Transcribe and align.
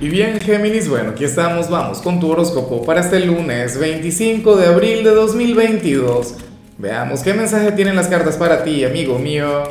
Y 0.00 0.08
bien, 0.08 0.40
Géminis, 0.40 0.88
bueno, 0.88 1.10
aquí 1.10 1.24
estamos, 1.24 1.68
vamos 1.68 2.00
con 2.00 2.20
tu 2.20 2.30
horóscopo 2.30 2.82
para 2.86 3.02
este 3.02 3.20
lunes 3.20 3.78
25 3.78 4.56
de 4.56 4.66
abril 4.66 5.04
de 5.04 5.10
2022. 5.10 6.36
Veamos 6.78 7.20
qué 7.22 7.34
mensaje 7.34 7.72
tienen 7.72 7.96
las 7.96 8.08
cartas 8.08 8.38
para 8.38 8.64
ti, 8.64 8.82
amigo 8.82 9.18
mío. 9.18 9.64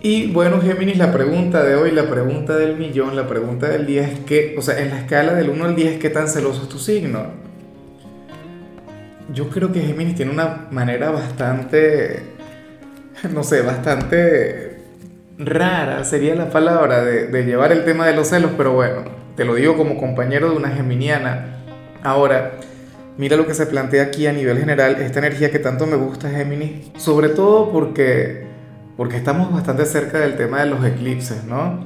Y 0.00 0.30
bueno, 0.30 0.60
Géminis, 0.60 0.96
la 0.96 1.12
pregunta 1.12 1.64
de 1.64 1.74
hoy, 1.74 1.90
la 1.90 2.08
pregunta 2.08 2.56
del 2.56 2.76
millón, 2.76 3.16
la 3.16 3.26
pregunta 3.26 3.68
del 3.68 3.84
día 3.84 4.06
es 4.06 4.20
que, 4.20 4.54
o 4.56 4.62
sea, 4.62 4.78
en 4.78 4.90
la 4.90 5.00
escala 5.00 5.34
del 5.34 5.50
1 5.50 5.64
al 5.64 5.74
10, 5.74 5.98
¿qué 5.98 6.08
tan 6.08 6.28
celoso 6.28 6.62
es 6.62 6.68
tu 6.68 6.78
signo? 6.78 7.26
Yo 9.34 9.48
creo 9.48 9.72
que 9.72 9.80
Géminis 9.80 10.14
tiene 10.14 10.30
una 10.30 10.68
manera 10.70 11.10
bastante, 11.10 12.22
no 13.34 13.42
sé, 13.42 13.62
bastante 13.62 14.76
rara 15.38 16.04
sería 16.04 16.34
la 16.34 16.50
palabra 16.50 17.04
de, 17.04 17.44
llevar 17.44 17.72
el 17.72 17.84
tema 17.84 18.06
de 18.06 18.14
los 18.14 18.28
celos, 18.28 18.52
pero 18.56 18.72
bueno, 18.72 19.15
te 19.36 19.44
lo 19.44 19.54
digo 19.54 19.76
como 19.76 19.98
compañero 19.98 20.50
de 20.50 20.56
una 20.56 20.70
geminiana. 20.70 21.58
Ahora, 22.02 22.52
mira 23.18 23.36
lo 23.36 23.46
que 23.46 23.54
se 23.54 23.66
plantea 23.66 24.04
aquí 24.04 24.26
a 24.26 24.32
nivel 24.32 24.58
general, 24.58 24.96
esta 25.00 25.18
energía 25.18 25.50
que 25.50 25.58
tanto 25.58 25.86
me 25.86 25.96
gusta, 25.96 26.30
Géminis, 26.30 26.90
sobre 26.96 27.28
todo 27.28 27.70
porque, 27.70 28.46
porque 28.96 29.16
estamos 29.16 29.52
bastante 29.52 29.84
cerca 29.84 30.18
del 30.18 30.36
tema 30.36 30.60
de 30.60 30.66
los 30.66 30.84
eclipses, 30.84 31.44
¿no? 31.44 31.84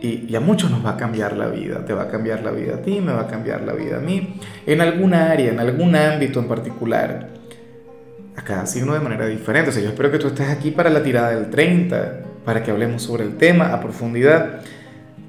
Y, 0.00 0.26
y, 0.28 0.36
a 0.36 0.40
muchos 0.40 0.70
nos 0.70 0.86
va 0.86 0.90
a 0.90 0.96
cambiar 0.96 1.36
la 1.36 1.48
vida, 1.48 1.84
te 1.84 1.92
va 1.92 2.04
a 2.04 2.08
cambiar 2.08 2.44
la 2.44 2.52
vida 2.52 2.76
a 2.76 2.82
ti, 2.82 3.00
me 3.00 3.12
va 3.12 3.22
a 3.22 3.26
cambiar 3.26 3.62
la 3.62 3.72
vida 3.72 3.96
a 3.96 4.00
mí, 4.00 4.38
en 4.64 4.80
alguna 4.80 5.32
área, 5.32 5.50
en 5.50 5.58
algún 5.58 5.96
ámbito 5.96 6.38
en 6.38 6.46
particular, 6.46 7.30
a 8.36 8.42
cada 8.42 8.64
signo 8.66 8.94
de 8.94 9.00
manera 9.00 9.26
diferente. 9.26 9.70
O 9.70 9.72
sea, 9.72 9.82
yo 9.82 9.88
espero 9.88 10.12
que 10.12 10.18
tú 10.18 10.28
estés 10.28 10.48
aquí 10.50 10.70
para 10.70 10.88
la 10.88 11.02
tirada 11.02 11.30
del 11.30 11.50
30, 11.50 12.20
para 12.44 12.62
que 12.62 12.70
hablemos 12.70 13.02
sobre 13.02 13.24
el 13.24 13.36
tema 13.36 13.74
a 13.74 13.80
profundidad. 13.80 14.60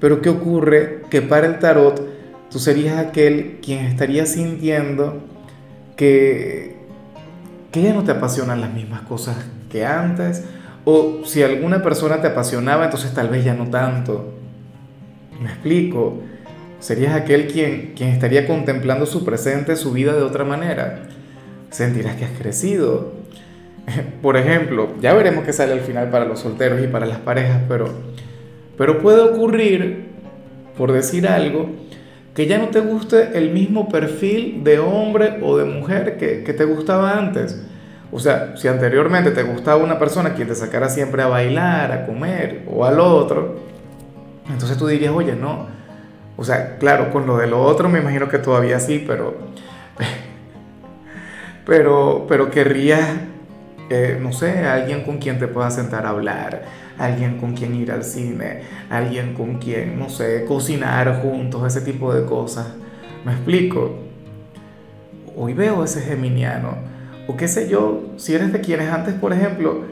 Pero 0.00 0.20
¿qué 0.22 0.30
ocurre? 0.30 1.02
Que 1.10 1.22
para 1.22 1.46
el 1.46 1.58
tarot 1.58 2.02
tú 2.50 2.58
serías 2.58 2.98
aquel 2.98 3.58
quien 3.62 3.84
estaría 3.84 4.26
sintiendo 4.26 5.22
que, 5.96 6.76
que 7.70 7.82
ya 7.82 7.92
no 7.92 8.02
te 8.02 8.12
apasionan 8.12 8.60
las 8.60 8.72
mismas 8.72 9.02
cosas 9.02 9.36
que 9.70 9.84
antes. 9.84 10.44
O 10.84 11.20
si 11.24 11.42
alguna 11.42 11.82
persona 11.82 12.20
te 12.20 12.28
apasionaba, 12.28 12.84
entonces 12.84 13.12
tal 13.12 13.28
vez 13.28 13.44
ya 13.44 13.54
no 13.54 13.68
tanto. 13.68 14.34
¿Me 15.40 15.50
explico? 15.50 16.22
Serías 16.80 17.14
aquel 17.14 17.46
quien, 17.46 17.92
quien 17.94 18.08
estaría 18.10 18.46
contemplando 18.46 19.04
su 19.04 19.24
presente, 19.24 19.76
su 19.76 19.92
vida 19.92 20.14
de 20.14 20.22
otra 20.22 20.44
manera. 20.44 21.02
Sentirás 21.70 22.16
que 22.16 22.24
has 22.24 22.32
crecido, 22.32 23.20
Por 24.22 24.36
ejemplo, 24.36 24.94
ya 25.00 25.14
veremos 25.14 25.44
qué 25.44 25.52
sale 25.52 25.72
al 25.72 25.80
final 25.80 26.10
para 26.10 26.24
los 26.24 26.40
solteros 26.40 26.82
y 26.82 26.86
para 26.86 27.06
las 27.06 27.18
parejas, 27.18 27.62
pero, 27.68 27.88
pero 28.80 28.98
puede 28.98 29.20
ocurrir, 29.20 30.06
por 30.78 30.90
decir 30.90 31.28
algo, 31.28 31.68
que 32.34 32.46
ya 32.46 32.56
no 32.56 32.68
te 32.68 32.80
guste 32.80 33.36
el 33.36 33.50
mismo 33.50 33.90
perfil 33.90 34.64
de 34.64 34.78
hombre 34.78 35.38
o 35.42 35.58
de 35.58 35.66
mujer 35.66 36.16
que, 36.16 36.50
te 36.54 36.64
gustaba 36.64 37.12
antes. 37.12 37.62
O 38.10 38.18
sea, 38.18 38.56
si 38.56 38.68
anteriormente 38.68 39.32
te 39.32 39.42
gustaba 39.42 39.84
una 39.84 39.98
persona 39.98 40.32
quien 40.32 40.48
te 40.48 40.54
sacara 40.54 40.88
siempre 40.88 41.20
a 41.20 41.26
bailar, 41.26 41.92
a 41.92 42.06
comer 42.06 42.62
o 42.72 42.86
al 42.86 43.00
otro, 43.00 43.56
entonces 44.50 44.78
tú 44.78 44.86
dirías, 44.86 45.12
oye, 45.12 45.36
no. 45.36 45.66
O 46.38 46.44
sea, 46.44 46.78
claro, 46.78 47.10
con 47.10 47.26
lo 47.26 47.36
de 47.36 47.48
lo 47.48 47.60
otro 47.60 47.90
me 47.90 47.98
imagino 47.98 48.30
que 48.30 48.38
todavía 48.38 48.80
sí, 48.80 49.04
pero. 49.06 49.34
Pero, 51.66 52.24
pero 52.26 52.50
querrías 52.50 53.06
no 54.20 54.32
sé, 54.32 54.66
alguien 54.66 55.02
con 55.02 55.18
quien 55.18 55.38
te 55.38 55.48
puedas 55.48 55.74
sentar 55.74 56.06
a 56.06 56.10
hablar, 56.10 56.62
alguien 57.00 57.38
con 57.38 57.54
quien 57.54 57.74
ir 57.74 57.90
al 57.90 58.04
cine, 58.04 58.60
alguien 58.90 59.34
con 59.34 59.58
quien, 59.58 59.98
no 59.98 60.10
sé, 60.10 60.44
cocinar 60.46 61.22
juntos, 61.22 61.66
ese 61.66 61.80
tipo 61.80 62.12
de 62.14 62.26
cosas. 62.26 62.68
¿Me 63.24 63.32
explico? 63.32 63.96
Hoy 65.36 65.54
veo 65.54 65.82
ese 65.82 66.02
geminiano, 66.02 66.76
o 67.26 67.36
qué 67.36 67.48
sé 67.48 67.68
yo, 67.68 68.02
si 68.16 68.34
eres 68.34 68.52
de 68.52 68.60
quienes 68.60 68.90
antes, 68.90 69.14
por 69.14 69.32
ejemplo, 69.32 69.84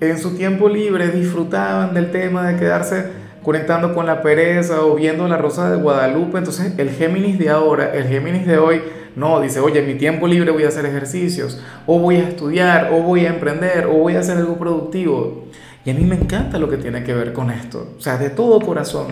en 0.00 0.18
su 0.18 0.36
tiempo 0.36 0.68
libre 0.68 1.08
disfrutaban 1.08 1.92
del 1.94 2.10
tema 2.10 2.46
de 2.46 2.56
quedarse 2.56 3.24
conectando 3.42 3.94
con 3.94 4.06
la 4.06 4.22
pereza 4.22 4.82
o 4.82 4.94
viendo 4.94 5.26
la 5.28 5.36
rosa 5.36 5.70
de 5.70 5.76
Guadalupe, 5.76 6.38
entonces 6.38 6.72
el 6.78 6.90
Géminis 6.90 7.38
de 7.38 7.50
ahora, 7.50 7.92
el 7.92 8.04
Géminis 8.04 8.46
de 8.46 8.58
hoy, 8.58 8.80
no, 9.16 9.40
dice, 9.40 9.60
oye, 9.60 9.80
en 9.80 9.86
mi 9.86 9.94
tiempo 9.94 10.26
libre 10.26 10.50
voy 10.50 10.64
a 10.64 10.68
hacer 10.68 10.86
ejercicios, 10.86 11.62
o 11.86 11.98
voy 11.98 12.16
a 12.16 12.28
estudiar, 12.28 12.90
o 12.92 13.02
voy 13.02 13.26
a 13.26 13.30
emprender, 13.30 13.86
o 13.86 13.94
voy 13.94 14.16
a 14.16 14.20
hacer 14.20 14.38
algo 14.38 14.56
productivo. 14.58 15.43
Y 15.84 15.90
a 15.90 15.94
mí 15.94 16.04
me 16.04 16.16
encanta 16.16 16.58
lo 16.58 16.68
que 16.68 16.78
tiene 16.78 17.04
que 17.04 17.12
ver 17.12 17.32
con 17.32 17.50
esto, 17.50 17.94
o 17.98 18.00
sea, 18.00 18.16
de 18.16 18.30
todo 18.30 18.60
corazón. 18.60 19.06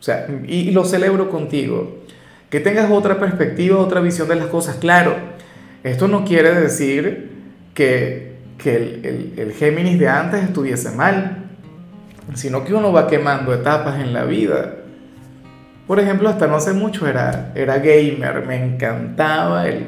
O 0.00 0.02
sea, 0.02 0.26
y, 0.46 0.70
lo 0.70 0.84
celebro 0.84 1.28
contigo. 1.30 1.98
Que 2.48 2.60
tengas 2.60 2.90
otra 2.90 3.18
perspectiva, 3.18 3.78
otra 3.78 4.00
visión 4.00 4.28
de 4.28 4.36
las 4.36 4.46
cosas. 4.46 4.76
Claro, 4.76 5.14
esto 5.82 6.08
no 6.08 6.24
quiere 6.24 6.54
decir 6.58 7.30
que, 7.74 8.36
que 8.56 8.76
el, 8.76 9.00
el, 9.04 9.34
el 9.36 9.52
Géminis 9.52 9.98
de 9.98 10.08
antes 10.08 10.42
estuviese 10.44 10.92
mal, 10.92 11.50
sino 12.34 12.64
que 12.64 12.72
uno 12.72 12.92
va 12.92 13.06
quemando 13.06 13.52
etapas 13.52 14.00
en 14.00 14.14
la 14.14 14.24
vida. 14.24 14.76
Por 15.86 16.00
ejemplo, 16.00 16.28
hasta 16.28 16.46
no 16.46 16.56
hace 16.56 16.72
mucho 16.72 17.06
era, 17.06 17.52
era 17.54 17.78
gamer, 17.78 18.44
me 18.46 18.62
encantaba 18.62 19.66
el, 19.68 19.86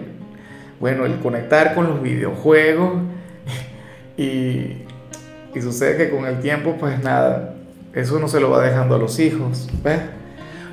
bueno, 0.80 1.04
el 1.04 1.18
conectar 1.18 1.74
con 1.74 1.86
los 1.86 2.02
videojuegos 2.02 3.02
y, 4.16 4.79
y 5.54 5.60
sucede 5.60 5.96
que 5.96 6.10
con 6.10 6.26
el 6.26 6.40
tiempo, 6.40 6.76
pues 6.78 7.02
nada, 7.02 7.54
eso 7.94 8.18
no 8.18 8.28
se 8.28 8.40
lo 8.40 8.50
va 8.50 8.62
dejando 8.64 8.94
a 8.94 8.98
los 8.98 9.18
hijos, 9.18 9.68
¿ves? 9.82 10.00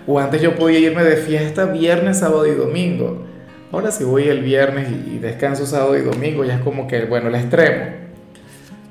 O 0.05 0.19
antes 0.19 0.41
yo 0.41 0.55
podía 0.55 0.79
irme 0.79 1.03
de 1.03 1.17
fiesta 1.17 1.65
viernes, 1.65 2.19
sábado 2.19 2.45
y 2.47 2.55
domingo. 2.55 3.25
Ahora 3.71 3.91
si 3.91 4.03
voy 4.03 4.29
el 4.29 4.41
viernes 4.41 4.87
y 4.89 5.17
descanso 5.17 5.65
sábado 5.65 5.97
y 5.97 6.01
domingo, 6.01 6.45
ya 6.45 6.55
es 6.55 6.61
como 6.61 6.87
que, 6.87 7.05
bueno, 7.05 7.27
el 7.27 7.35
extremo. 7.35 7.85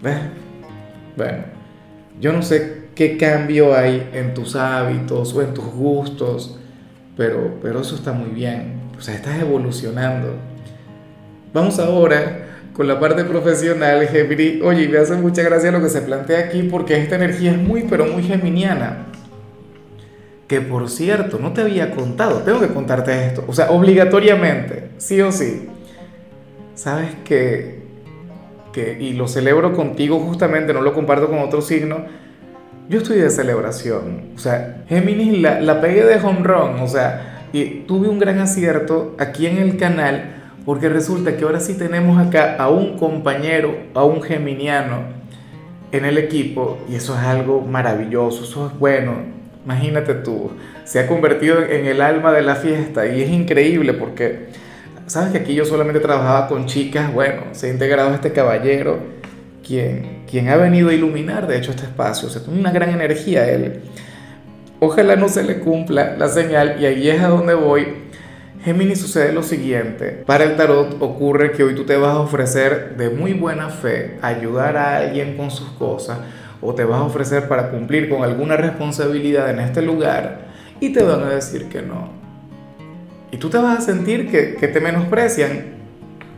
¿Ves? 0.02 0.18
Bueno, 1.16 1.44
yo 2.20 2.32
no 2.32 2.42
sé 2.42 2.88
qué 2.94 3.16
cambio 3.16 3.74
hay 3.74 4.10
en 4.12 4.34
tus 4.34 4.56
hábitos 4.56 5.34
o 5.34 5.42
en 5.42 5.54
tus 5.54 5.64
gustos, 5.64 6.58
pero, 7.16 7.58
pero 7.62 7.80
eso 7.80 7.94
está 7.94 8.12
muy 8.12 8.30
bien, 8.30 8.80
o 8.98 9.00
sea, 9.00 9.14
estás 9.14 9.40
evolucionando. 9.40 10.34
Vamos 11.54 11.78
ahora 11.78 12.45
con 12.76 12.86
la 12.86 13.00
parte 13.00 13.24
profesional, 13.24 14.06
Gemini. 14.06 14.60
Oye, 14.60 14.86
me 14.86 14.98
hace 14.98 15.14
mucha 15.14 15.42
gracia 15.42 15.72
lo 15.72 15.80
que 15.80 15.88
se 15.88 16.02
plantea 16.02 16.40
aquí 16.40 16.64
porque 16.64 16.98
esta 16.98 17.16
energía 17.16 17.52
es 17.52 17.58
muy, 17.58 17.86
pero 17.88 18.04
muy 18.04 18.22
geminiana. 18.22 19.06
Que 20.46 20.60
por 20.60 20.90
cierto, 20.90 21.38
no 21.40 21.54
te 21.54 21.62
había 21.62 21.92
contado, 21.92 22.42
tengo 22.42 22.60
que 22.60 22.68
contarte 22.68 23.26
esto, 23.26 23.44
o 23.48 23.52
sea, 23.54 23.70
obligatoriamente, 23.70 24.90
sí 24.98 25.20
o 25.22 25.32
sí. 25.32 25.68
Sabes 26.74 27.08
que, 27.24 27.80
que 28.74 28.98
y 29.00 29.14
lo 29.14 29.26
celebro 29.26 29.72
contigo 29.72 30.20
justamente, 30.20 30.74
no 30.74 30.82
lo 30.82 30.92
comparto 30.92 31.28
con 31.28 31.38
otro 31.38 31.62
signo, 31.62 32.04
yo 32.90 32.98
estoy 32.98 33.16
de 33.16 33.30
celebración. 33.30 34.32
O 34.36 34.38
sea, 34.38 34.84
Géminis 34.86 35.40
la, 35.40 35.60
la 35.62 35.80
pegué 35.80 36.04
de 36.04 36.16
home 36.16 36.42
run. 36.42 36.78
O 36.80 36.86
sea, 36.86 37.48
y 37.52 37.84
tuve 37.88 38.08
un 38.08 38.18
gran 38.18 38.38
acierto 38.38 39.16
aquí 39.18 39.46
en 39.46 39.56
el 39.56 39.78
canal 39.78 40.35
porque 40.66 40.88
resulta 40.88 41.36
que 41.36 41.44
ahora 41.44 41.60
sí 41.60 41.74
tenemos 41.74 42.18
acá 42.18 42.56
a 42.56 42.68
un 42.68 42.98
compañero, 42.98 43.74
a 43.94 44.04
un 44.04 44.20
geminiano 44.20 45.04
en 45.92 46.04
el 46.04 46.18
equipo 46.18 46.78
y 46.90 46.96
eso 46.96 47.14
es 47.14 47.20
algo 47.20 47.62
maravilloso, 47.62 48.42
eso 48.44 48.66
es 48.66 48.78
bueno. 48.78 49.12
Imagínate 49.64 50.14
tú, 50.14 50.50
se 50.84 50.98
ha 50.98 51.06
convertido 51.06 51.62
en 51.62 51.86
el 51.86 52.00
alma 52.00 52.32
de 52.32 52.42
la 52.42 52.56
fiesta 52.56 53.06
y 53.06 53.22
es 53.22 53.30
increíble 53.30 53.94
porque, 53.94 54.48
sabes 55.06 55.30
que 55.30 55.38
aquí 55.38 55.54
yo 55.54 55.64
solamente 55.64 56.00
trabajaba 56.00 56.48
con 56.48 56.66
chicas, 56.66 57.12
bueno, 57.12 57.42
se 57.52 57.68
ha 57.68 57.72
integrado 57.72 58.12
este 58.12 58.32
caballero 58.32 58.98
quien, 59.64 60.24
quien 60.28 60.48
ha 60.48 60.56
venido 60.56 60.88
a 60.90 60.94
iluminar, 60.94 61.46
de 61.46 61.58
hecho, 61.58 61.70
este 61.70 61.84
espacio. 61.84 62.28
O 62.28 62.30
sea, 62.30 62.42
tiene 62.42 62.58
una 62.58 62.72
gran 62.72 62.90
energía 62.90 63.48
él. 63.48 63.82
Ojalá 64.80 65.16
no 65.16 65.28
se 65.28 65.42
le 65.42 65.60
cumpla 65.60 66.16
la 66.16 66.28
señal 66.28 66.76
y 66.80 66.86
ahí 66.86 67.08
es 67.08 67.22
a 67.22 67.28
donde 67.28 67.54
voy. 67.54 68.05
Géminis 68.66 69.00
sucede 69.00 69.32
lo 69.32 69.44
siguiente. 69.44 70.24
Para 70.26 70.42
el 70.42 70.56
tarot 70.56 70.96
ocurre 71.00 71.52
que 71.52 71.62
hoy 71.62 71.76
tú 71.76 71.84
te 71.84 71.96
vas 71.96 72.16
a 72.16 72.18
ofrecer 72.18 72.96
de 72.96 73.10
muy 73.10 73.32
buena 73.32 73.68
fe 73.68 74.18
ayudar 74.22 74.76
a 74.76 74.96
alguien 74.96 75.36
con 75.36 75.52
sus 75.52 75.68
cosas 75.68 76.18
o 76.60 76.74
te 76.74 76.82
vas 76.82 76.98
a 76.98 77.04
ofrecer 77.04 77.46
para 77.46 77.70
cumplir 77.70 78.08
con 78.08 78.24
alguna 78.24 78.56
responsabilidad 78.56 79.50
en 79.50 79.60
este 79.60 79.82
lugar 79.82 80.48
y 80.80 80.92
te 80.92 81.00
van 81.04 81.22
a 81.22 81.28
decir 81.28 81.68
que 81.68 81.80
no. 81.80 82.10
Y 83.30 83.36
tú 83.36 83.50
te 83.50 83.58
vas 83.58 83.78
a 83.78 83.80
sentir 83.82 84.28
que, 84.28 84.56
que 84.56 84.66
te 84.66 84.80
menosprecian. 84.80 85.76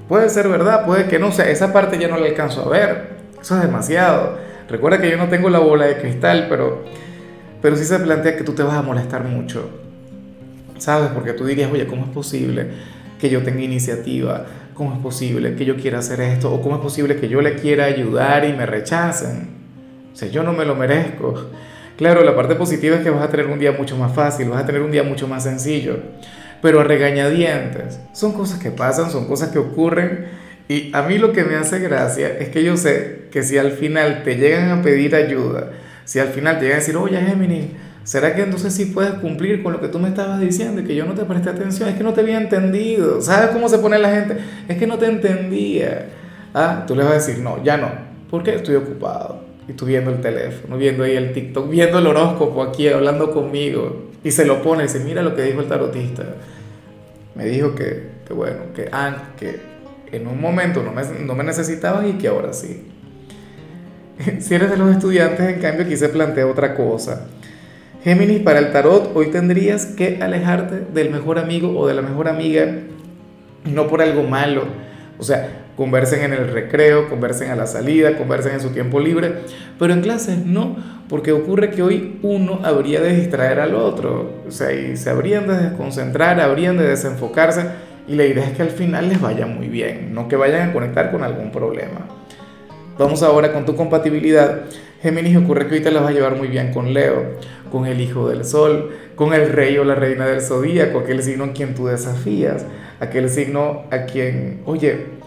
Puede 0.07 0.29
ser 0.29 0.49
verdad, 0.49 0.85
puede 0.85 1.07
que 1.07 1.19
no. 1.19 1.29
O 1.29 1.33
sea, 1.33 1.49
esa 1.49 1.73
parte 1.73 1.99
ya 1.99 2.09
no 2.09 2.19
la 2.19 2.27
alcanzo 2.27 2.67
a 2.67 2.69
ver. 2.69 3.09
Eso 3.41 3.57
es 3.57 3.63
demasiado. 3.63 4.37
Recuerda 4.69 5.01
que 5.01 5.11
yo 5.11 5.17
no 5.17 5.31
tengo 5.31 5.49
la 5.49 5.61
bola 5.61 5.87
de 5.87 5.97
cristal, 5.97 6.45
pero, 6.51 6.85
pero 7.63 7.75
sí 7.75 7.87
se 7.87 7.99
plantea 7.99 8.37
que 8.37 8.45
tú 8.45 8.53
te 8.53 8.63
vas 8.63 8.75
a 8.75 8.83
molestar 8.83 9.25
mucho. 9.25 9.88
¿Sabes? 10.79 11.11
Porque 11.11 11.33
tú 11.33 11.45
dirías, 11.45 11.71
oye, 11.71 11.87
¿cómo 11.87 12.05
es 12.05 12.11
posible 12.11 12.67
que 13.21 13.29
yo 13.29 13.43
tenga 13.43 13.61
iniciativa? 13.61 14.47
¿Cómo 14.75 14.95
es 14.95 15.01
posible 15.01 15.55
que 15.55 15.65
yo 15.65 15.77
quiera 15.77 15.99
hacer 15.99 16.21
esto? 16.21 16.53
¿O 16.53 16.63
cómo 16.63 16.77
es 16.77 16.81
posible 16.81 17.17
que 17.17 17.29
yo 17.29 17.43
le 17.43 17.55
quiera 17.55 17.85
ayudar 17.85 18.45
y 18.45 18.53
me 18.53 18.65
rechacen? 18.65 19.49
O 20.13 20.17
sea, 20.17 20.29
yo 20.29 20.43
no 20.43 20.53
me 20.53 20.65
lo 20.65 20.75
merezco. 20.75 21.51
Claro, 21.97 22.23
la 22.23 22.37
parte 22.37 22.55
positiva 22.55 22.97
es 22.97 23.03
que 23.03 23.11
vas 23.11 23.23
a 23.23 23.29
tener 23.29 23.47
un 23.47 23.59
día 23.59 23.73
mucho 23.73 23.97
más 23.97 24.15
fácil, 24.15 24.49
vas 24.49 24.63
a 24.63 24.67
tener 24.67 24.83
un 24.83 24.93
día 24.93 25.03
mucho 25.03 25.27
más 25.27 25.43
sencillo, 25.43 25.99
pero 26.63 26.81
a 26.81 26.85
regañadientes. 26.85 27.99
Son 28.13 28.33
cosas 28.33 28.61
que 28.61 28.71
pasan, 28.71 29.11
son 29.11 29.27
cosas 29.27 29.51
que 29.51 29.59
ocurren 29.59 30.27
y 30.69 30.91
a 30.93 31.03
mí 31.03 31.19
lo 31.19 31.33
que 31.33 31.45
me 31.45 31.57
hace 31.57 31.79
gracia 31.81 32.29
es 32.39 32.51
que 32.51 32.63
yo 32.63 32.77
sé 32.77 33.29
que 33.33 33.43
si 33.43 33.57
al 33.57 33.73
final 33.73 34.23
te 34.23 34.37
llegan 34.37 34.71
a 34.71 34.83
pedir 34.83 35.17
ayuda, 35.17 35.73
si 36.05 36.19
al 36.19 36.29
final 36.29 36.59
te 36.59 36.67
llegan 36.67 36.77
a 36.77 36.81
decir, 36.81 36.97
oye 36.97 37.21
Géminis, 37.21 37.71
¿será 38.09 38.35
que 38.35 38.41
entonces 38.41 38.73
sí 38.73 38.87
puedes 38.87 39.13
cumplir 39.15 39.63
con 39.63 39.75
lo 39.75 39.83
que 39.83 39.89
tú 39.89 39.99
me 39.99 40.09
estabas 40.09 40.41
diciendo 40.41 40.81
y 40.81 40.85
que 40.85 40.95
yo 40.95 41.05
no 41.05 41.13
te 41.13 41.27
presté 41.27 41.51
atención? 41.51 41.91
Es 41.91 41.95
que 41.95 42.03
no 42.03 42.15
te 42.15 42.23
había 42.23 42.39
entendido. 42.41 43.21
¿Sabes 43.21 43.51
cómo 43.51 43.69
se 43.69 43.77
pone 43.81 43.99
la 43.99 44.11
gente? 44.11 44.39
Es 44.67 44.79
que 44.79 44.87
no 44.87 44.97
te 44.97 45.05
entendía. 45.05 46.07
Ah, 46.55 46.85
tú 46.87 46.97
le 46.97 47.03
vas 47.03 47.13
a 47.13 47.15
decir, 47.17 47.41
no, 47.41 47.63
ya 47.63 47.77
no. 47.77 47.91
¿Por 48.31 48.43
qué 48.43 48.55
estoy 48.55 48.77
ocupado? 48.77 49.45
Y 49.69 49.85
viendo 49.85 50.11
el 50.11 50.23
teléfono, 50.23 50.79
viendo 50.79 51.05
ahí 51.05 51.17
el 51.17 51.35
TikTok, 51.35 51.69
viendo 51.69 51.99
el 51.99 52.07
horóscopo 52.07 52.63
aquí, 52.63 52.89
hablando 52.89 53.31
conmigo. 53.31 54.09
Y 54.25 54.31
se 54.31 54.47
lo 54.47 54.63
pone 54.63 54.85
y 54.85 54.87
dice, 54.87 55.01
mira 55.01 55.21
lo 55.21 55.37
que 55.37 55.43
dijo 55.43 55.61
el 55.61 55.69
tarotista. 55.69 56.25
Me 57.35 57.45
dijo 57.45 57.75
que, 57.75 58.09
que 58.27 58.33
bueno, 58.33 58.73
que, 58.75 58.89
ah, 58.91 59.35
en 60.11 60.27
un 60.27 60.41
momento 60.41 60.83
no 60.83 60.93
me, 60.93 61.03
no 61.27 61.35
me 61.35 61.45
necesitabas 61.45 62.07
y 62.07 62.13
que 62.15 62.29
ahora 62.29 62.55
sí. 62.55 62.89
Si 64.41 64.55
eres 64.55 64.71
de 64.71 64.79
los 64.79 64.91
estudiantes, 64.91 65.41
en 65.41 65.61
cambio, 65.61 65.85
aquí 65.85 65.95
se 65.95 66.09
plantea 66.09 66.47
otra 66.47 66.75
cosa. 66.75 67.27
Géminis, 68.05 68.41
para 68.41 68.61
el 68.61 68.71
tarot, 68.71 69.11
hoy 69.15 69.27
tendrías 69.27 69.87
que 69.87 70.19
alejarte 70.23 70.87
del 70.95 71.11
mejor 71.11 71.39
amigo 71.39 71.77
o 71.77 71.87
de 71.89 71.95
la 71.95 72.03
mejor 72.03 72.29
amiga, 72.29 72.67
no 73.65 73.89
por 73.89 74.03
algo 74.03 74.23
malo. 74.23 74.67
O 75.19 75.25
sea, 75.25 75.65
conversen 75.77 76.23
en 76.23 76.33
el 76.33 76.49
recreo, 76.49 77.09
conversen 77.09 77.51
a 77.51 77.57
la 77.57 77.67
salida, 77.67 78.17
conversen 78.17 78.55
en 78.55 78.61
su 78.61 78.71
tiempo 78.71 79.01
libre, 79.01 79.35
pero 79.81 79.93
en 79.93 80.01
clases 80.01 80.39
no, 80.45 80.77
porque 81.09 81.33
ocurre 81.33 81.71
que 81.71 81.83
hoy 81.83 82.21
uno 82.23 82.61
habría 82.63 83.01
de 83.01 83.17
distraer 83.17 83.59
al 83.59 83.75
otro, 83.75 84.43
o 84.47 84.51
sea, 84.53 84.73
y 84.73 84.97
se 84.97 85.11
habrían 85.11 85.49
de 85.49 85.57
desconcentrar, 85.57 86.41
habrían 86.41 86.77
de 86.77 86.87
desenfocarse, 86.87 87.67
y 88.07 88.15
la 88.15 88.27
idea 88.27 88.45
es 88.45 88.53
que 88.53 88.63
al 88.63 88.71
final 88.71 89.09
les 89.09 89.21
vaya 89.21 89.47
muy 89.47 89.69
bien, 89.69 90.15
no 90.15 90.29
que 90.29 90.37
vayan 90.37 90.71
a 90.71 90.73
conectar 90.73 91.11
con 91.11 91.25
algún 91.25 91.51
problema. 91.51 92.07
Vamos 92.97 93.23
ahora 93.23 93.53
con 93.53 93.65
tu 93.65 93.77
compatibilidad. 93.77 94.63
Géminis 95.01 95.37
ocurre 95.37 95.69
que 95.69 95.77
hoy 95.77 95.81
te 95.81 95.93
la 95.93 96.01
vas 96.01 96.11
a 96.11 96.13
llevar 96.13 96.37
muy 96.37 96.49
bien 96.49 96.73
con 96.73 96.93
Leo, 96.93 97.39
con 97.71 97.87
el 97.87 98.01
hijo 98.01 98.29
del 98.29 98.45
sol, 98.45 98.91
con 99.15 99.35
el 99.35 99.51
rey 99.53 99.77
o 99.79 99.85
la 99.85 99.95
reina 99.95 100.27
del 100.27 100.41
zodíaco, 100.41 101.01
aquel 101.01 101.23
signo 101.23 101.45
a 101.45 101.53
quien 101.53 101.75
tú 101.75 101.87
desafías, 101.87 102.65
aquel 103.01 103.29
signo 103.29 103.85
a 103.91 104.05
quien, 104.05 104.63
oye, 104.65 105.19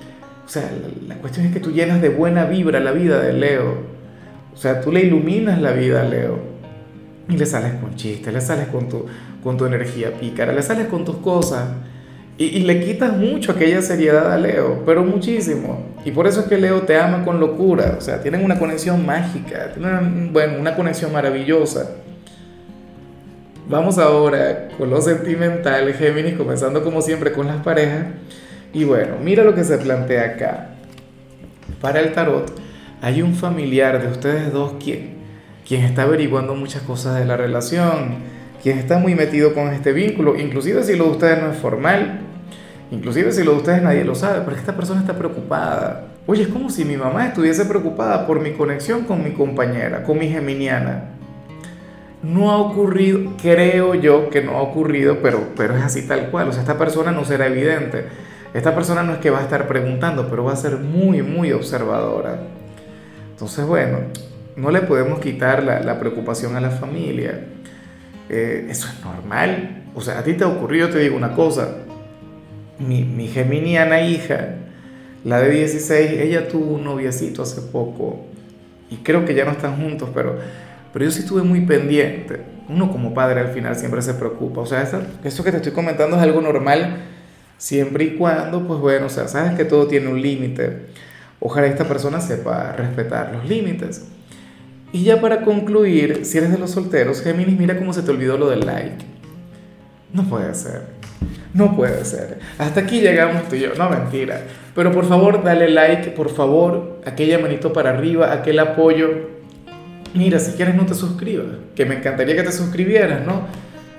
o 0.52 0.54
sea, 0.54 0.70
la, 1.08 1.16
cuestión 1.16 1.46
es 1.46 1.54
que 1.54 1.62
tú 1.62 1.72
llenas 1.72 2.02
de 2.02 2.10
buena 2.10 2.44
vibra 2.44 2.82
la 2.82 2.92
vida 2.92 3.22
de 3.22 3.32
Leo. 3.32 3.76
O 4.54 4.58
sea, 4.58 4.82
tú 4.82 4.92
le 4.92 5.00
iluminas 5.00 5.62
la 5.62 5.72
vida 5.72 6.02
a 6.02 6.04
Leo. 6.04 6.40
Y 7.30 7.38
le 7.38 7.46
sales 7.46 7.76
con 7.76 7.96
chistes, 7.96 8.34
le 8.34 8.42
sales 8.42 8.68
con 8.68 8.90
tu, 8.90 9.06
con 9.42 9.56
tu 9.56 9.66
energía 9.66 10.12
pícara, 10.20 10.52
le 10.52 10.62
sales 10.62 10.88
con 10.88 11.06
tus 11.06 11.16
cosas. 11.18 11.70
Y, 12.38 12.46
y, 12.48 12.64
le 12.64 12.84
quitas 12.84 13.16
mucho 13.16 13.54
aquella 13.54 13.82
seriedad 13.82 14.30
a 14.34 14.38
Leo, 14.38 14.84
pero 14.86 15.06
muchísimo. 15.06 15.86
Y 16.04 16.12
por 16.12 16.28
eso 16.28 16.42
es 16.42 16.48
que 16.48 16.58
Leo 16.58 16.82
te 16.82 16.98
ama 16.98 17.24
con 17.24 17.40
locura. 17.40 17.96
O 17.98 18.02
sea, 18.02 18.22
tienen 18.22 18.44
una 18.44 18.60
conexión 18.60 19.06
mágica, 19.06 19.72
tienen 19.74 20.34
bueno, 20.34 20.60
una 20.60 20.76
conexión 20.76 21.14
maravillosa. 21.14 21.92
Vamos 23.72 23.98
ahora 23.98 24.68
con 24.78 24.90
lo 24.90 25.00
sentimental, 25.00 25.94
Géminis, 25.94 26.34
comenzando 26.34 26.84
como 26.84 27.02
siempre 27.02 27.32
con 27.32 27.48
las 27.48 27.64
parejas. 27.64 28.08
Y 28.74 28.84
bueno, 28.84 29.16
mira 29.24 29.46
lo 29.46 29.56
que 29.56 29.64
se 29.64 29.78
plantea 29.78 30.26
acá. 30.26 30.72
Para 31.80 32.02
el 32.02 32.12
tarot 32.12 32.52
hay 33.02 33.22
un 33.22 33.34
familiar 33.34 34.02
de 34.02 34.10
ustedes 34.10 34.52
dos 34.52 34.74
quien, 34.84 35.12
quien 35.66 35.86
está 35.86 36.02
averiguando 36.02 36.54
muchas 36.54 36.82
cosas 36.82 37.18
de 37.18 37.24
la 37.24 37.38
relación, 37.38 38.16
quien 38.62 38.78
está 38.78 38.98
muy 38.98 39.16
metido 39.16 39.54
con 39.54 39.70
este 39.70 39.94
vínculo, 39.94 40.38
inclusive 40.38 40.84
si 40.84 40.98
lo 40.98 41.06
de 41.06 41.12
ustedes 41.12 41.42
no 41.42 41.54
es 41.54 41.58
formal, 41.58 42.20
inclusive 42.92 43.32
si 43.32 43.42
lo 43.46 43.52
de 43.52 43.58
ustedes 43.60 43.82
nadie 43.82 44.04
lo 44.04 44.16
sabe, 44.16 44.42
pero 44.44 44.58
esta 44.58 44.76
persona 44.76 45.00
está 45.00 45.18
preocupada. 45.18 46.08
Oye, 46.28 46.44
es 46.44 46.50
como 46.50 46.70
si 46.70 46.84
mi 46.84 46.98
mamá 46.98 47.28
estuviese 47.28 47.64
preocupada 47.64 48.28
por 48.28 48.42
mi 48.42 48.52
conexión 48.52 49.06
con 49.06 49.24
mi 49.24 49.32
compañera, 49.32 50.04
con 50.04 50.20
mi 50.20 50.28
geminiana. 50.28 51.21
No 52.24 52.52
ha 52.52 52.58
ocurrido, 52.58 53.34
creo 53.42 53.96
yo 53.96 54.30
que 54.30 54.42
no 54.42 54.58
ha 54.58 54.62
ocurrido, 54.62 55.20
pero, 55.22 55.50
pero 55.56 55.76
es 55.76 55.84
así 55.84 56.08
tal 56.08 56.30
cual. 56.30 56.50
O 56.50 56.52
sea, 56.52 56.62
esta 56.62 56.78
persona 56.78 57.12
no 57.12 57.26
será 57.26 57.48
evidente 57.48 58.06
esta 58.54 58.76
persona 58.76 59.04
no 59.04 59.14
es 59.14 59.20
que 59.20 59.30
va 59.30 59.40
a 59.40 59.44
estar 59.44 59.68
preguntando, 59.68 60.30
pero 60.30 60.44
va 60.44 60.54
a 60.54 60.58
ser 60.58 60.78
muy, 60.78 61.22
muy 61.22 61.54
observadora. 61.54 62.42
Entonces, 63.32 63.66
bueno, 63.66 64.00
no 64.58 64.72
le 64.72 64.82
podemos 64.82 65.20
quitar 65.20 65.64
la, 65.64 66.00
preocupación 66.00 66.58
a 66.58 66.62
la 66.62 66.70
familia. 66.70 67.46
Eh, 68.30 68.68
eso 68.70 68.88
es 68.88 69.06
normal. 69.06 69.84
O 69.96 70.02
sea, 70.02 70.20
a 70.20 70.24
ti 70.24 70.34
te 70.34 70.44
ha 70.44 70.48
ocurrido, 70.48 70.90
te 70.90 71.00
digo 71.00 71.16
una 71.16 71.34
cosa. 71.34 71.78
Mi, 72.78 73.04
mi 73.04 73.28
geminiana 73.28 74.02
hija, 74.02 74.56
la 75.24 75.40
de 75.40 75.50
16, 75.50 76.12
ella 76.20 76.50
tuvo 76.50 76.76
un 76.76 76.84
noviecito 76.84 77.44
hace 77.44 77.62
poco. 77.62 78.26
Y 78.90 78.98
creo 78.98 79.24
que 79.24 79.34
ya 79.34 79.46
no 79.46 79.52
están 79.52 79.78
juntos, 79.78 80.10
pero, 80.14 80.38
pero 80.94 81.06
yo 81.06 81.12
sí 81.12 81.22
estuve 81.22 81.44
muy 81.44 81.62
pendiente. 81.62 82.42
Uno 82.70 82.92
como 82.92 83.14
padre 83.14 83.42
al 83.42 83.50
final 83.50 83.76
siempre 83.76 84.02
se 84.02 84.14
preocupa. 84.14 84.62
O 84.62 84.66
sea, 84.66 84.90
eso 85.24 85.44
que 85.44 85.52
te 85.52 85.58
estoy 85.58 85.72
comentando 85.74 86.16
es 86.18 86.24
algo 86.24 86.42
normal 86.42 87.02
Siempre 87.62 88.06
y 88.06 88.16
cuando, 88.16 88.68
pues 88.68 88.80
bueno, 88.80 89.06
o 89.06 89.10
sea, 89.10 89.28
sabes 89.28 89.54
que 89.54 89.66
todo 89.66 89.86
tiene 89.86 90.08
un 90.08 90.20
límite. 90.20 90.88
Ojalá 91.40 91.68
esta 91.68 91.88
persona 91.88 92.20
sepa 92.20 92.72
respetar 92.72 93.32
los 93.36 93.48
límites. 93.48 94.08
Y 94.92 95.04
ya 95.04 95.22
para 95.22 95.44
concluir, 95.44 96.26
si 96.26 96.40
eres 96.40 96.52
de 96.52 96.58
los 96.58 96.72
solteros, 96.72 97.22
Géminis, 97.22 97.60
mira 97.60 97.78
cómo 97.78 97.94
se 97.94 98.02
te 98.02 98.10
olvidó 98.10 98.36
lo 98.36 98.50
del 98.50 98.62
like. 98.62 99.06
No 100.12 100.24
puede 100.24 100.56
ser. 100.56 100.88
No 101.54 101.76
puede 101.76 102.04
ser. 102.04 102.40
Hasta 102.58 102.80
aquí 102.80 103.00
llegamos 103.00 103.48
tú 103.48 103.54
y 103.54 103.60
yo. 103.60 103.76
No, 103.78 103.92
mentira. 103.92 104.42
Pero 104.74 104.92
por 104.92 105.08
favor, 105.08 105.44
dale 105.44 105.70
like, 105.70 106.10
por 106.10 106.32
favor, 106.32 107.00
aquella 107.06 107.38
manito 107.38 107.72
para 107.72 107.92
arriba, 107.92 108.34
aquel 108.34 108.58
apoyo. 108.58 109.41
Mira, 110.14 110.40
si 110.40 110.52
quieres 110.54 110.76
no 110.76 110.86
te 110.86 110.94
suscribas, 110.94 111.48
que 111.76 111.86
me 111.86 111.96
encantaría 111.96 112.36
que 112.36 112.44
te 112.44 112.52
suscribieras, 112.52 113.26
¿no? 113.26 113.48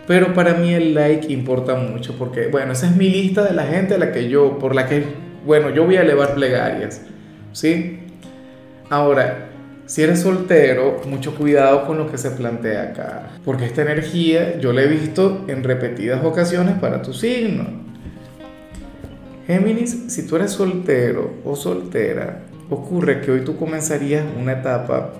Pero 0.07 0.35
para 0.35 0.55
mí 0.55 0.75
el 0.75 0.95
like 0.95 1.33
importa 1.33 1.75
mucho 1.75 2.17
porque, 2.19 2.49
bueno, 2.49 2.73
esa 2.73 2.87
es 2.87 2.97
mi 2.97 3.09
lista 3.09 3.45
de 3.45 3.55
la 3.55 3.65
gente 3.65 3.95
a 3.95 3.99
la 3.99 4.13
que 4.13 4.29
yo, 4.29 4.59
por 4.59 4.75
la 4.75 4.87
que, 4.87 5.05
bueno, 5.47 5.71
yo 5.71 5.85
voy 5.85 5.97
a 5.97 6.03
elevar 6.03 6.35
plegarias, 6.35 7.03
¿sí? 7.53 8.01
Ahora, 8.91 9.49
si 9.87 10.03
eres 10.03 10.21
soltero, 10.21 11.01
mucho 11.07 11.35
cuidado 11.35 11.87
con 11.87 11.99
lo 11.99 12.11
que 12.11 12.19
se 12.19 12.31
plantea 12.31 12.83
acá, 12.83 13.31
porque 13.45 13.65
esta 13.65 13.83
energía 13.83 14.59
yo 14.59 14.73
la 14.73 14.83
he 14.83 14.87
visto 14.87 15.45
en 15.49 15.65
repetidas 15.65 16.25
ocasiones 16.25 16.79
para 16.79 17.03
tu 17.03 17.13
signo. 17.13 17.65
Géminis, 19.47 20.05
si 20.09 20.27
tú 20.27 20.37
eres 20.37 20.53
soltero 20.53 21.35
o 21.45 21.57
soltera, 21.57 22.43
ocurre 22.71 23.21
que 23.21 23.31
hoy 23.31 23.41
tú 23.43 23.57
comenzarías 23.57 24.25
una 24.41 24.53
etapa, 24.53 25.13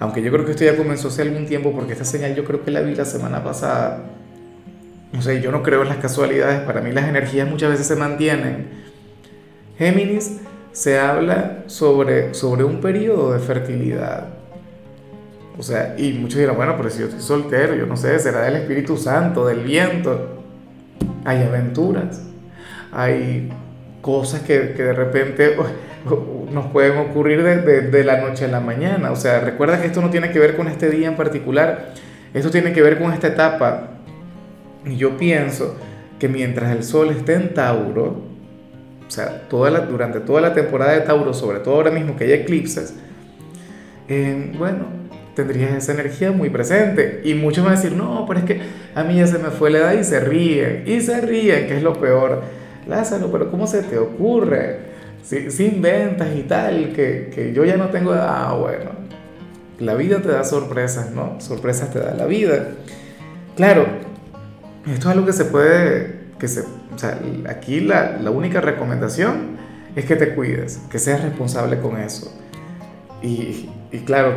aunque 0.00 0.22
yo 0.22 0.30
creo 0.30 0.44
que 0.44 0.52
esto 0.52 0.64
ya 0.64 0.76
comenzó 0.76 1.08
hace 1.08 1.22
algún 1.22 1.46
tiempo, 1.46 1.72
porque 1.72 1.92
esta 1.92 2.04
señal 2.04 2.34
yo 2.34 2.44
creo 2.44 2.64
que 2.64 2.70
la 2.70 2.80
vi 2.80 2.94
la 2.94 3.04
semana 3.04 3.42
pasada, 3.42 4.04
o 5.16 5.22
sea, 5.22 5.34
yo 5.34 5.50
no 5.50 5.62
creo 5.62 5.82
en 5.82 5.88
las 5.88 5.98
casualidades, 5.98 6.60
para 6.60 6.80
mí 6.80 6.92
las 6.92 7.08
energías 7.08 7.48
muchas 7.48 7.70
veces 7.70 7.86
se 7.86 7.96
mantienen. 7.96 8.68
Géminis 9.78 10.38
se 10.72 10.98
habla 10.98 11.64
sobre, 11.66 12.34
sobre 12.34 12.62
un 12.64 12.80
periodo 12.80 13.32
de 13.32 13.40
fertilidad. 13.40 14.28
O 15.58 15.62
sea, 15.62 15.96
y 15.98 16.12
muchos 16.12 16.38
dirán, 16.38 16.56
bueno, 16.56 16.74
pero 16.76 16.90
si 16.90 17.00
yo 17.00 17.06
estoy 17.06 17.20
soltero, 17.20 17.74
yo 17.74 17.86
no 17.86 17.96
sé, 17.96 18.16
será 18.20 18.42
del 18.42 18.56
Espíritu 18.56 18.96
Santo, 18.96 19.46
del 19.46 19.60
viento. 19.60 20.44
Hay 21.24 21.42
aventuras, 21.42 22.22
hay 22.92 23.48
cosas 24.00 24.42
que, 24.42 24.74
que 24.76 24.84
de 24.84 24.92
repente 24.92 25.56
nos 26.52 26.66
pueden 26.66 26.98
ocurrir 26.98 27.42
de, 27.42 27.82
de 27.82 28.04
la 28.04 28.20
noche 28.20 28.44
a 28.44 28.48
la 28.48 28.60
mañana. 28.60 29.10
O 29.10 29.16
sea, 29.16 29.40
recuerda 29.40 29.80
que 29.80 29.86
esto 29.86 30.00
no 30.00 30.10
tiene 30.10 30.30
que 30.30 30.38
ver 30.38 30.56
con 30.56 30.68
este 30.68 30.90
día 30.90 31.08
en 31.08 31.16
particular, 31.16 31.94
esto 32.34 32.50
tiene 32.50 32.72
que 32.72 32.82
ver 32.82 32.98
con 32.98 33.12
esta 33.12 33.28
etapa 33.28 33.98
y 34.84 34.96
yo 34.96 35.16
pienso 35.16 35.76
que 36.18 36.28
mientras 36.28 36.74
el 36.74 36.82
Sol 36.82 37.10
esté 37.10 37.34
en 37.34 37.54
Tauro, 37.54 38.22
o 39.06 39.10
sea, 39.10 39.48
toda 39.48 39.70
la, 39.70 39.80
durante 39.80 40.20
toda 40.20 40.40
la 40.40 40.54
temporada 40.54 40.92
de 40.92 41.00
Tauro, 41.00 41.32
sobre 41.32 41.60
todo 41.60 41.76
ahora 41.76 41.90
mismo 41.90 42.16
que 42.16 42.24
hay 42.24 42.32
eclipses, 42.32 42.94
eh, 44.08 44.52
bueno, 44.58 44.86
tendrías 45.34 45.72
esa 45.72 45.92
energía 45.92 46.32
muy 46.32 46.50
presente. 46.50 47.20
Y 47.24 47.34
muchos 47.34 47.64
van 47.64 47.74
a 47.74 47.76
decir, 47.76 47.92
no, 47.92 48.24
pero 48.26 48.40
es 48.40 48.46
que 48.46 48.60
a 48.94 49.04
mí 49.04 49.16
ya 49.16 49.26
se 49.26 49.38
me 49.38 49.50
fue 49.50 49.70
la 49.70 49.78
edad 49.78 49.92
y 49.92 50.04
se 50.04 50.20
ríen, 50.20 50.84
y 50.86 51.00
se 51.00 51.20
ríen, 51.20 51.66
que 51.66 51.76
es 51.76 51.82
lo 51.82 51.94
peor. 51.94 52.42
Lázaro, 52.86 53.30
pero 53.30 53.50
¿cómo 53.50 53.66
se 53.66 53.82
te 53.82 53.98
ocurre? 53.98 54.87
Si, 55.28 55.50
si 55.50 55.66
inventas 55.66 56.28
y 56.34 56.42
tal, 56.44 56.94
que, 56.94 57.30
que 57.34 57.52
yo 57.52 57.62
ya 57.66 57.76
no 57.76 57.90
tengo 57.90 58.12
ah, 58.14 58.56
bueno, 58.58 58.92
la 59.78 59.92
vida 59.94 60.22
te 60.22 60.28
da 60.28 60.42
sorpresas, 60.42 61.10
¿no? 61.10 61.38
Sorpresas 61.38 61.90
te 61.92 61.98
da 61.98 62.14
la 62.14 62.24
vida. 62.24 62.68
Claro, 63.54 63.84
esto 64.90 65.10
es 65.10 65.14
algo 65.14 65.26
que 65.26 65.34
se 65.34 65.44
puede, 65.44 66.20
que 66.38 66.48
se, 66.48 66.62
o 66.62 66.98
sea, 66.98 67.20
aquí 67.46 67.80
la, 67.80 68.16
la 68.16 68.30
única 68.30 68.62
recomendación 68.62 69.58
es 69.94 70.06
que 70.06 70.16
te 70.16 70.34
cuides, 70.34 70.80
que 70.90 70.98
seas 70.98 71.22
responsable 71.22 71.78
con 71.78 71.98
eso. 71.98 72.32
Y, 73.20 73.68
y 73.92 73.98
claro, 74.06 74.32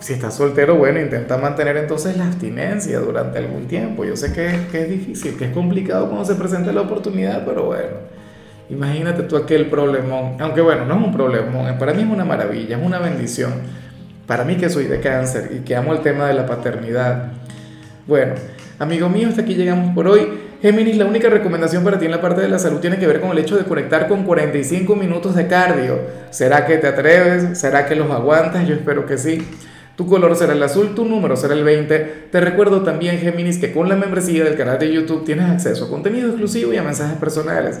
Si 0.00 0.12
estás 0.12 0.34
soltero, 0.34 0.76
bueno, 0.76 1.00
intenta 1.00 1.38
mantener 1.38 1.78
entonces 1.78 2.16
la 2.18 2.26
abstinencia 2.26 2.98
durante 2.98 3.38
algún 3.38 3.66
tiempo. 3.66 4.04
Yo 4.04 4.16
sé 4.16 4.32
que, 4.34 4.66
que 4.70 4.82
es 4.82 4.90
difícil, 4.90 5.36
que 5.36 5.46
es 5.46 5.50
complicado 5.52 6.08
cuando 6.08 6.26
se 6.26 6.34
presenta 6.34 6.72
la 6.72 6.82
oportunidad, 6.82 7.44
pero 7.46 7.64
bueno. 7.64 8.13
Imagínate 8.70 9.24
tú 9.24 9.36
aquel 9.36 9.66
problemón, 9.66 10.36
aunque 10.40 10.60
bueno, 10.60 10.86
no 10.86 10.98
es 10.98 11.04
un 11.04 11.12
problemón, 11.12 11.76
para 11.78 11.92
mí 11.92 12.02
es 12.02 12.08
una 12.08 12.24
maravilla, 12.24 12.78
es 12.78 12.82
una 12.82 12.98
bendición. 12.98 13.52
Para 14.26 14.44
mí 14.44 14.56
que 14.56 14.70
soy 14.70 14.84
de 14.84 15.00
cáncer 15.00 15.50
y 15.54 15.64
que 15.64 15.76
amo 15.76 15.92
el 15.92 16.00
tema 16.00 16.26
de 16.26 16.34
la 16.34 16.46
paternidad. 16.46 17.32
Bueno, 18.06 18.34
amigo 18.78 19.08
mío, 19.10 19.28
hasta 19.28 19.42
aquí 19.42 19.54
llegamos 19.54 19.94
por 19.94 20.08
hoy. 20.08 20.28
Géminis, 20.62 20.96
la 20.96 21.04
única 21.04 21.28
recomendación 21.28 21.84
para 21.84 21.98
ti 21.98 22.06
en 22.06 22.10
la 22.10 22.22
parte 22.22 22.40
de 22.40 22.48
la 22.48 22.58
salud 22.58 22.80
tiene 22.80 22.96
que 22.96 23.06
ver 23.06 23.20
con 23.20 23.32
el 23.32 23.38
hecho 23.38 23.58
de 23.58 23.64
conectar 23.64 24.08
con 24.08 24.24
45 24.24 24.96
minutos 24.96 25.34
de 25.34 25.46
cardio. 25.46 25.98
¿Será 26.30 26.64
que 26.64 26.78
te 26.78 26.86
atreves? 26.86 27.58
¿Será 27.58 27.84
que 27.84 27.94
los 27.94 28.10
aguantas? 28.10 28.66
Yo 28.66 28.74
espero 28.74 29.04
que 29.04 29.18
sí. 29.18 29.46
Tu 29.94 30.06
color 30.06 30.34
será 30.34 30.54
el 30.54 30.62
azul, 30.62 30.94
tu 30.94 31.04
número 31.04 31.36
será 31.36 31.52
el 31.52 31.64
20. 31.64 32.28
Te 32.32 32.40
recuerdo 32.40 32.82
también, 32.82 33.18
Géminis, 33.18 33.58
que 33.58 33.72
con 33.72 33.90
la 33.90 33.94
membresía 33.94 34.42
del 34.42 34.56
canal 34.56 34.78
de 34.78 34.90
YouTube 34.90 35.24
tienes 35.24 35.50
acceso 35.50 35.84
a 35.84 35.88
contenido 35.90 36.28
exclusivo 36.28 36.72
y 36.72 36.78
a 36.78 36.82
mensajes 36.82 37.18
personales. 37.18 37.80